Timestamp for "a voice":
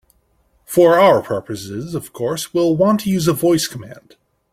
3.27-3.67